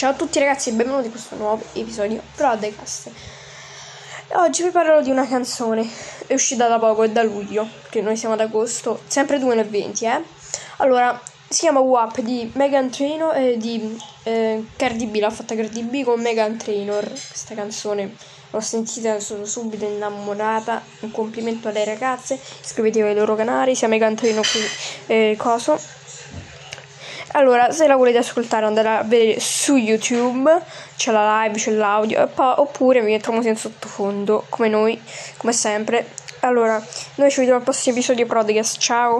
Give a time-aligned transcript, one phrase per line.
[0.00, 3.10] Ciao a tutti ragazzi e benvenuti in questo nuovo episodio Prodcast.
[4.28, 5.86] Oggi vi parlerò di una canzone,
[6.26, 10.22] è uscita da poco, è da luglio, che noi siamo ad agosto, sempre 2020 eh.
[10.78, 15.82] Allora, si chiama WAP di Megan Trainor e di eh, Cardi B, l'ha fatta Cardi
[15.82, 18.16] B con Megan Trainor, questa canzone
[18.48, 24.14] l'ho sentita, sono subito innamorata, un complimento alle ragazze, iscrivetevi ai loro canali, sia Megan
[24.14, 25.78] Trainor che eh, Coso
[27.32, 30.50] allora, se la volete ascoltare andate a vedere su YouTube,
[30.96, 35.00] c'è la live, c'è l'audio, oppure mi musica in sottofondo, come noi,
[35.36, 36.08] come sempre.
[36.40, 36.82] Allora,
[37.16, 39.08] noi ci vediamo al prossimo episodio Podcast, ciao!